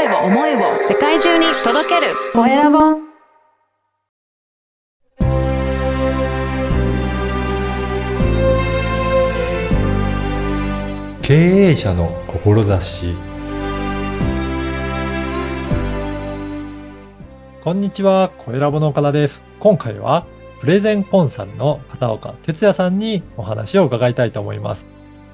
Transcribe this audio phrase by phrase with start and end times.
[0.00, 2.78] 声を思いを世界中に届けるコエラボ
[11.20, 13.14] 経営者の志
[17.62, 19.42] こんにちは、コエラボの岡田です。
[19.58, 20.24] 今回は
[20.62, 24.86] プレゼンコンサルの片岡哲也さんにお話を伺いたいと思います。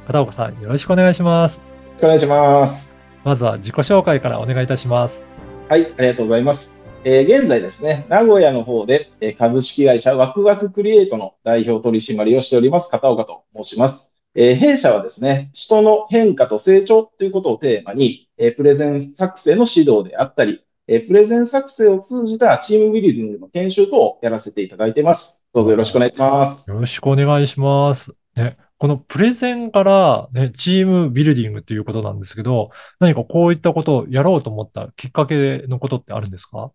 [0.09, 1.59] 片岡さん、よろしくお願いします。
[1.59, 1.63] よ
[1.93, 2.96] ろしくお願いします。
[3.27, 5.21] まずは自己紹介からお願いいたします。
[5.69, 6.81] はい、ありがとうございます。
[7.03, 14.15] えー現在ですね、名古屋の方で、えー株式会社ワクワククリエイトの代表取締をしております、片岡と申します。
[14.37, 25.45] えー弊社はですね、人の変化と成長ということをテーマに、えープレゼン作成の指導であったり、えープレゼン作成を通じたチームビルディングの研修等をやらせていただいています。
[25.53, 26.71] どうぞよろしくお願いします。
[26.71, 28.13] よろしくお願いします。
[28.37, 36.73] ね、このプレゼンから、ね、チームビルディングということなんですけど、何かこういったことをやろうと思ったきっかけのことってあるんですか？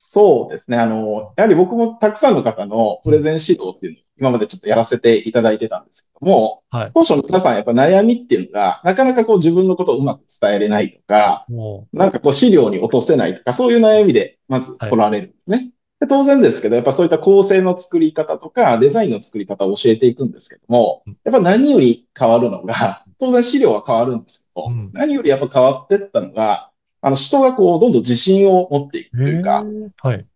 [0.00, 0.78] そうですね。
[0.78, 6.90] あの、やはり僕もたくさんの方のプレゼン指導っていうのを今までちょっとやらせていただいてたんですけども、はい。
[6.94, 15.72] 当初の皆さんやっぱ悩みっていうのが、なかなかこう自分のことをうまく伝えれないとか、もなんかこう資料に落とせないとか、そういう悩みでまず来られるんですね。
[16.00, 24.90] で当然ですけど、やっぱそういった構成の作り方とか、デザインの作り方を教えていくんですけどもうん、やっぱ何より変わるのが、当然資料は変わるんですけど、うん。
[24.92, 29.64] 何よりやっぱ変わってったのが、あの人がこうどんどん自信を持っていくう、というか、
[30.02, 30.26] はい。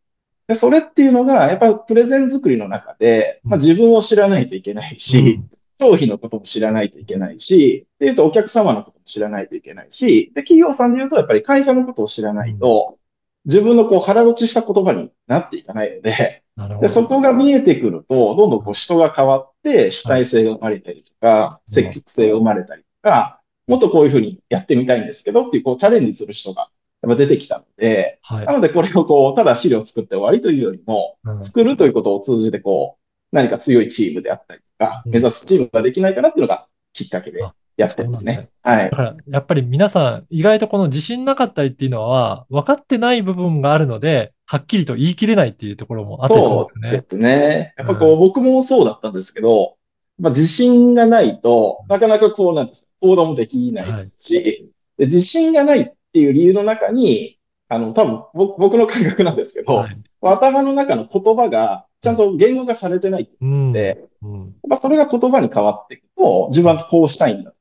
[0.49, 5.41] で、それっていうのが、やっぱプレゼン作りの中で、まあ、自分を知らないといけないし、
[5.81, 12.99] 商品のことも知らないといけないし、で言うとお客様のことも知らないといけないし、で、企業さんで言うとやっぱり会社のことを知らないと、
[13.45, 16.43] 自分のこう腹落ちした言葉になっていかないので、
[16.81, 16.89] で。
[16.89, 26.69] そこが見えてくると、どんどんこう人が変わって主体性が生まれたりとか、い積極性が生まれたりとか、もっとこういうふうにやってみたいんですけどっていうこうチャレンジする人が
[27.03, 28.53] やっぱ出てきたので、はいな。
[28.53, 38.49] のでこれをこう、ただ資料を作って終わりというよりも、うん作るということを通じて、こう、何か強いチームであったりとか、うん目指すチームができないかなっていうのがきっかけであやってますね。
[38.63, 38.97] はいだ。
[38.97, 46.91] から、やっぱり皆さん、意外とこの自信なかったりっていうのは、分かってない部分があるので、はっきりと言い切れないっていうところもあったりするんですそう。
[46.91, 47.75] ですね。
[47.79, 49.77] やっぱこう、僕もそうだったんですけど、
[50.19, 52.91] まあ、自信がないと、なかなかこうなんです。
[53.01, 57.39] 行動もできないですし、で自信がないっていう理由の中に、
[57.69, 59.99] あの、多分僕僕の感覚なんですけど、はい。
[60.21, 63.73] 頭の中の言葉がちゃんと言語化されてないうん。
[63.73, 64.55] で、うん。
[64.69, 67.53] まあ、それが言葉に変わっていくと、自分はこうしたいんだ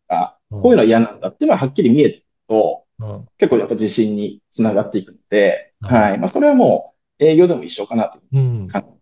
[0.51, 6.19] こういうのは嫌なんだっていうのははっきり見えてくると、うん結構やっぱ自信につながっていくので、はいはい。
[6.19, 8.67] まあ、それはもう営業でも一緒かなといううん。
[8.67, 8.93] 感じで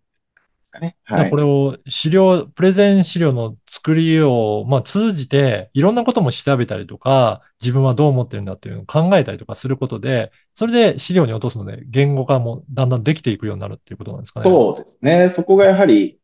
[0.64, 0.96] すかね。
[1.04, 1.36] はいこ。
[1.36, 14.50] れを資料、プレゼン資料の作りを、まあ、通じて、いろんなことも調べたりとか、自分はどう思ってるんだっていうのを考えたりとかすることで、それで資料に落とすので、言語化もだんだんできていくようになるっていうことなんですかね。
[14.50, 15.30] そうですね。
[15.30, 16.19] そこがやはり、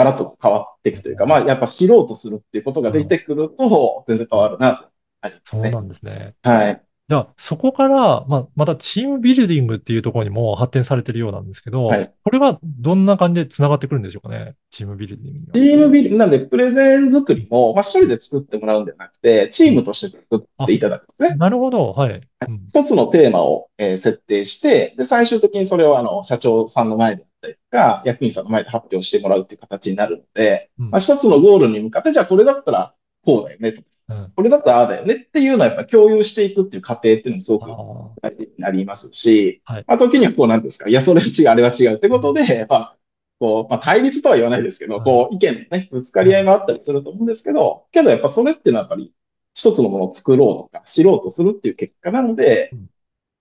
[0.00, 4.88] ガラッと変わっていくというか、まあ、やっぱ知ろうとするっていうことができてくると、全然変わるな、と
[5.20, 5.62] ありますね。
[5.62, 6.34] そうなんですね。
[6.42, 6.82] はい。
[7.10, 14.54] じゃあ、そこから、まあ、またチームビルディングっていうところにも発展されてるようなんですけど、はいこれはどんな感じで繋がってくるんでしょうかね。
[14.70, 15.52] チームビルディング。
[15.52, 21.36] チームビル、なんで、プレゼン作りも、まあ、一人で作ってもらうんじゃなくて、チームとして作っていただくんですね。
[21.36, 21.92] なるほど。
[21.92, 22.14] はい。
[22.48, 30.90] うん一つのテーマを、えー設定して、で、最終的にそれをあの、社長さんの前であったりとか、役員さんの前で発表してもらうっていう形になるので、うん。
[30.90, 33.82] まあ、一つのゴールに向かって、じゃあこれだったらこうだよねと。
[33.82, 34.32] か、うん。
[34.36, 39.84] これだったらああだよねっていうのはやっぱ共有していくっていう過程っていうのもすごくあ大事になりますし、はい。
[39.86, 42.96] まあ、時にはこうなんですか、いや、それは違う、あれは違うってことで、まあ、
[43.38, 49.12] こう、まあ、対立とは言わないですけど、はいこう、意見のね、ぶつかり合いもあったりすると思うんですけど、けどやっぱそれっていうのはやっぱり、
[49.54, 52.90] 一つのものを作ろうとか、知ろうとするっていう結果なのでうん、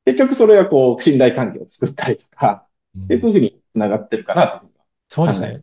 [0.06, 4.63] 結局それがこう、信頼関係を作ったりとか、ーっていうふうに繋がってるかな
[5.09, 5.62] そうですね。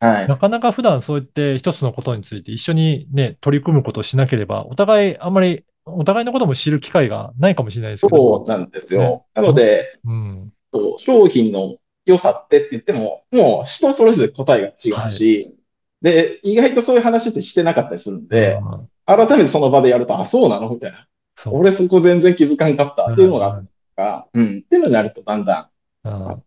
[0.00, 0.28] はい。
[0.28, 8.44] なかなか普段そうやって一つのことについて一緒にね、取り組むことをしなければ、お互いあんまり、お互いのことも知る機会がないかもしれないですけど。
[8.44, 9.00] そうなんですよ。
[9.00, 10.52] ねなので、うん。
[10.98, 15.56] 商品の良さってって言っても、もう人それぞれ答えが違うし、
[16.00, 20.70] で、意外とそういう話ってしてなかったりするんで、うん改めてその場でやると、あ、そうなの？
[20.70, 21.08] みたいな。
[21.50, 23.62] 俺そこ全然気づかんかったっていうのが
[23.96, 24.58] あうんうん。
[24.58, 25.70] っていうのになるとだんだ
[26.04, 26.42] んうん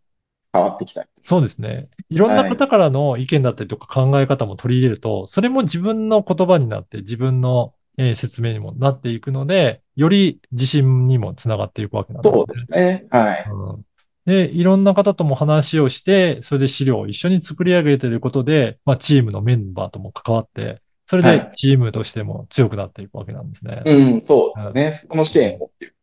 [0.55, 1.09] 変わってきたり。
[1.23, 1.89] そうですね。
[2.09, 12.37] いろんな方からの意見だったりとか考え方も取り入れると、それも自分の言葉になって、自分の、えー説明にもなっていくので、より自信にもつながっていくわけなんですね。
[12.37, 13.05] そうですね。
[13.09, 13.45] はい。
[13.51, 13.85] うん
[14.25, 23.83] で、いろんな方とも話をして、それで資料を一緒に作り上げていることで、まあ、チームのメンバーとも関わって、それではいチームとしても強くなっていくわけなんですね。
[23.85, 24.91] うん、そうですね。
[24.91, 25.94] その支援をっていう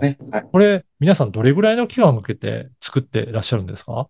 [0.00, 0.18] ね。
[0.30, 4.08] はいこれ、皆さんどれぐらいの期間をかけて作ってらっしゃるんですか？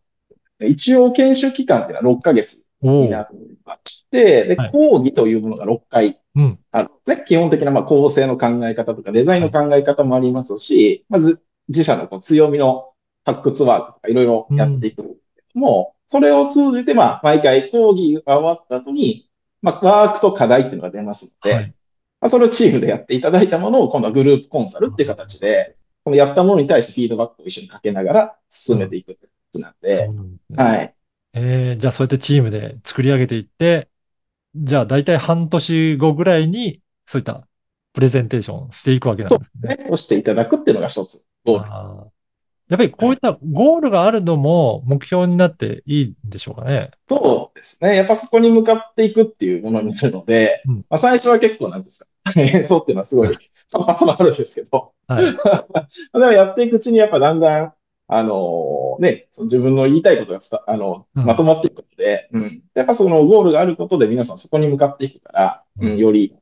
[0.60, 6.58] 一応研修期間っていうのは6ヶ月になりまして、で、はい講義というものが6回うん。
[6.70, 12.92] あのね、基本的なまあ構成の考え方とかデザインの考え方もありますし、まず自社のこう強みの
[13.24, 19.28] 発掘ワークとかいろいろやっていくんですけども、それを通じてまあ毎回講義が終わった後に、
[19.60, 21.74] まあワークと課題っていうのが出ますので、はい。
[22.20, 30.56] まあ、それをチームでやっていただいたものを今度はグループコンサルっていう形で、このやったものに対してフィードバックを一緒にかけながら進めていくってことなんそうで、なんで。
[30.56, 30.94] はい。
[31.34, 33.88] えーじゃあそうやってチームで作り上げていって、
[34.56, 37.46] じゃあ大体半年後ぐらいに、そういった
[37.92, 39.76] プレゼンテーションしていくわけなんですね。
[39.76, 42.10] ね、をしていただくっていうのが一つゴール。
[42.68, 46.90] やっぱりこういったゴールがあるのも目標になっていいんでしょうかね。
[47.08, 47.96] そうですね。
[47.96, 52.32] やっぱそこに向かっていくっていうものになるので、うんまあ、最初は結構なんですか、
[52.64, 53.36] そうっていうのはすごい
[53.72, 55.24] 反発もあるんですけど、はい。
[56.12, 57.72] でもやっていくうちにやっぱだんだん、
[58.10, 62.62] あのね、その自分の言いたいことが伝あの、うんまとまっていくので、うん。
[62.74, 66.34] やっぱそのゴールがあることで皆さんそこに向かっていくから、うんうん、より、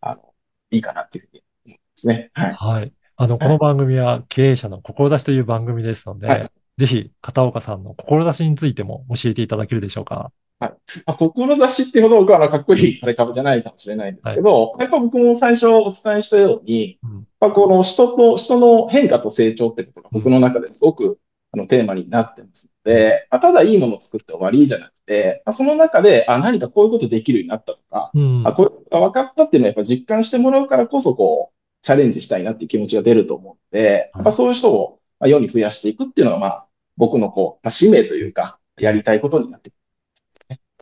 [0.00, 0.34] あの、
[0.70, 2.30] いいかなっていうふうに思いますね。
[2.34, 2.52] はい。
[2.54, 2.92] はい。
[3.22, 6.50] あの、この番組は経営者の志という番組ですので、はい。
[6.78, 10.32] ぜひ片岡さんの志についても教えていただけるでしょうか。
[10.58, 10.72] ま
[11.04, 17.26] あ、志っていうほど僕はあのかっこいいあれかもじゃないかもしれないんですけど、やっぱ僕も最初お伝えしたように、うん。
[17.40, 21.18] まあ、この人と、人の変化と成長ってことが僕の中ですごく、
[21.52, 28.42] あのテーマになってますので、まあ、ただいいものを作って終わりじゃなくて、まあ、その中で、あ、何かこういうことできるようになったとか、うん。
[28.46, 36.66] あ、こういうことが分かったっていうのはやっぱ実感してもらうからこそ、こう、チャレンジしたいなっていう気持ちが出ると思うので、やっぱそういう人をまあ世に増やしていくっていうのが、まあ、
[36.96, 39.74] 僕のこう、まあ使命というか、やりたいことになってく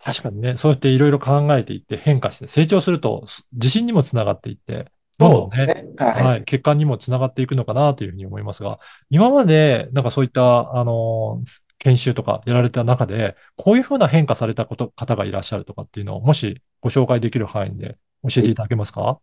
[0.00, 4.86] 確かにね、そうやっていろいろ考えていって変化して成長すると自信にもつながっていって、
[5.18, 5.84] どうですね。
[5.96, 6.24] はい。
[6.24, 8.78] はい、結果にもつながっていくのかなというふうに思いますが、
[9.10, 11.42] 今までなんかそういった、あの、
[11.80, 19.18] 研修とかやられた中で、こういうふうな変化されたこと、方がいらっしゃるとかっていうのを、もしご紹介できる範囲で教えていただけますか？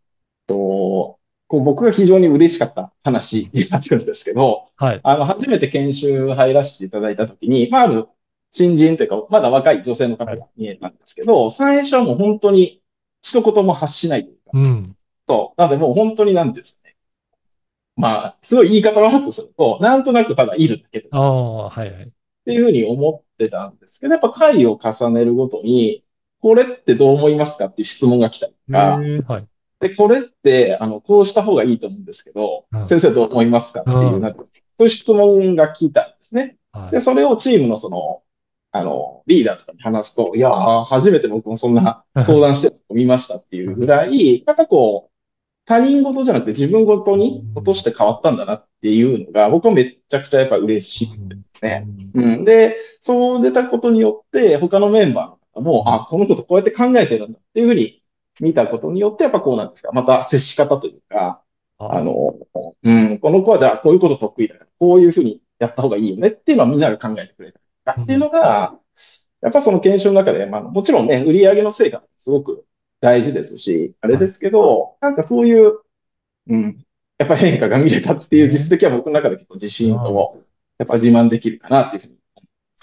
[0.48, 1.18] と、
[1.48, 5.00] こう僕が非常に嬉しかった話になってくるんですけど、はい。
[5.04, 8.08] あの、初めて研修入らせていただいたときに、まあ、ある
[8.52, 12.82] 新人というか、まだ若い女性の方が見えたんですけど、最初はもう本当に
[13.22, 14.96] 一言も発しないというか、うん。
[15.28, 15.62] そう。
[15.62, 16.96] なのでもう本当になんですね。
[17.96, 22.04] まあ、すごい言い方悪くすると、なんとなくただいるだけでああ、はいはい。
[22.04, 22.10] っ
[22.46, 26.04] ていうふうに思ってたんですけど、やっぱ回を重ねるごとに、
[26.42, 29.48] これってどう思いますかっていう質問が来たりとか、はい。
[29.88, 34.46] で、これって、あの、こうした方がいいと思うんですけど、うん先生どう思いますかっていうう、んなんか、そ
[34.80, 36.58] ういう質問が来たんですね。
[36.74, 37.02] で、はい。
[37.02, 38.24] それをチームのその、
[38.72, 45.12] あの、リーダーとかに話すと、いやー、初めて僕もそんな 相談してるの見ましたっていうぐらい、なんかこう、
[45.66, 51.88] 他人事じゃなくて自分ごとに落として変わったんだなっていうのが、僕はめっちゃくちゃやっぱ嬉しくてね。
[52.14, 52.46] うん。
[52.46, 58.04] で、そう出たことによって、他のメンバーも、あ、このことこうやって考えてるんだっていうふうに
[58.40, 61.42] 見たことによって、やっぱこうなんですか、また接し方というか、
[61.78, 62.02] あ。
[62.02, 62.36] の、
[62.84, 67.60] うん、この子はじゃあこういうこと得意だから、こういうふうにやった方がいいよねっていうのはみんなが考えてくれた。
[67.60, 68.78] りとかっていうのが、
[69.42, 72.66] やっぱその研修の中で、まあもちろんね、売り上げの成果すごく
[73.02, 75.80] 大事ですし、あれですけど、なんかそういう、
[76.48, 76.86] うん、
[77.18, 80.44] やっぱ変化が見れたっていう実績は僕の中で結構自信と、
[80.78, 82.15] やっぱ自慢できるかなっていうふうに。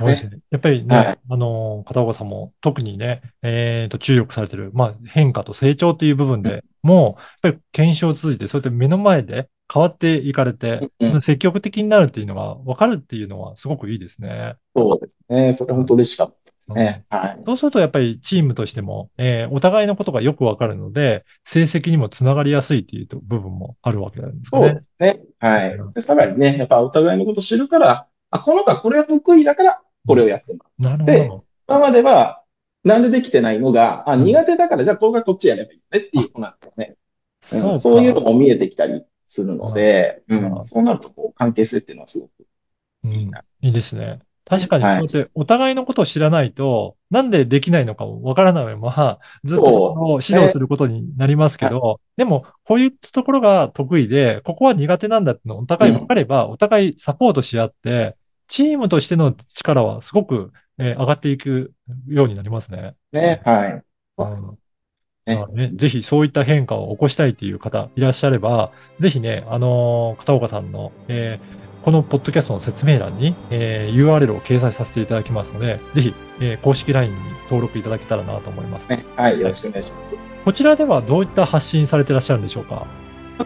[0.03, 0.39] そうですね。
[0.51, 14.55] やっぱりね、はいあの、片岡さんも特にね、えっと、注力されてる、まあ、変化と成長という部分でも、やっぱり検証を通じて、そうやって目の前で変わっていかれて、うん積極的になるっていうのが分かるっていうのはすごくいいですね。
[14.77, 15.53] そうですね。
[15.53, 17.05] それ本当嬉しかったですね。
[17.09, 17.43] はい。
[17.45, 24.75] そうするとやっぱりチームとしても、えーお互いのことがよくわかるので、成績にもつながりやすいっていうと部分もあるわけなんですかそうね。
[24.75, 25.21] ですね。
[25.39, 25.79] はい。
[25.95, 31.45] で、さらにね、やっぱお互いのこと知るから、あ、この子はこれが得意だから、これをやってるなるほでど。
[31.69, 32.43] 今までは、
[32.85, 34.25] なんでできてないのが、あ、うん。
[34.25, 36.97] 苦手だから、じゃあこれがこっちやればいいねっていうことなんですよね。
[37.73, 40.61] うそういうのも見えてきたりするので、ううん。
[40.61, 42.31] ん、そうなると、こう、関係性っていうのはすごく
[43.05, 43.13] うん。
[43.15, 43.45] いいな。
[43.61, 44.21] いいですね。
[44.45, 44.99] 確かに、はい。
[44.99, 58.17] そうやってお互いのことを知らないと、なんでできないのかもわからないまま、ずっとそこを指導することになりますけど、でも、こういうところが得意で、ここは苦手なんだっていうのをお互い分かれば、お互いサポートし合って、
[58.53, 61.73] チームとしての力はすごく、えー上がっていく
[62.07, 62.95] ようになりますね。
[63.13, 63.41] ね。
[63.47, 63.83] はい。
[64.19, 64.59] うん
[65.55, 78.89] ねぜひそういった変化を起こしたいという方いらっしゃれば、ぜひね、あのー片岡さんの、えーこのポッドキャストの説明欄に、えー URL を掲載させていただきますので、ぜひ、えー公式 LINE に登録いただけたらなと思います。
[78.89, 79.05] ね。
[79.17, 79.41] はい。
[79.41, 80.17] よろしくお願いします。
[80.45, 82.87] こちらではどういった発信されてらっしゃるんでしょうか？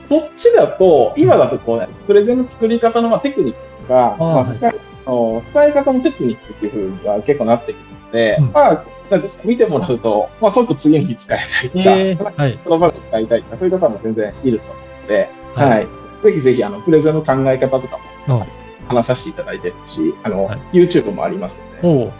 [0.09, 4.69] こっちだと、今だとこうね、プレゼンの作り方のまあテクニックとか、あまあ、使
[5.07, 12.59] の使い方のテクニックっていう風には結構なってくるので、うんまあ、なんですか、見てもらうと、まあ、即次の日使えたりとか、えー、 はい。
[12.67, 15.87] 言葉で使いたいとか、そういう方も全然いると思うので、はいはい。
[16.23, 18.45] ぜひぜひ、あの、プレゼンの考え方とかもうん
[18.89, 22.13] 話させていただいてるし、あの、はい YouTube もありますので。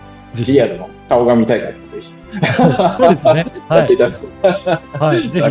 [0.45, 2.15] リアルの顔が見たい方はぜひ。
[2.53, 3.47] そうですね。
[3.69, 3.97] はい。
[4.99, 5.21] はい。
[5.21, 5.51] ぜひ、は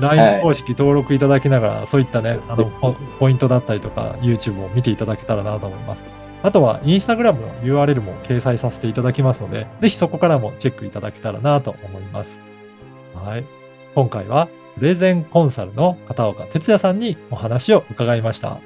[0.00, 6.04] LINE い公式登録いただきながら、そういったね、あの、ポポイントだったりとか、YouTube を見ていただけたらなと思います。
[6.42, 12.40] あとは、インスタグラムの URL も掲載させていただきますので、ぜひそこからもチェックいただけたらなと思います。
[13.14, 13.44] はい。
[13.94, 18.58] 今回は、プレゼンコンサルの片岡哲也さんにお話を伺いました。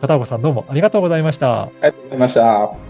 [0.00, 1.62] 片岡さんどうもありがとうございました。
[1.62, 2.89] ありがとうございました。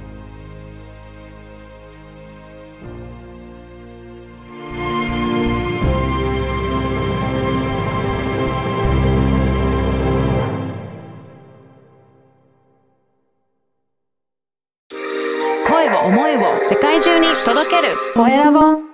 [18.14, 18.89] 声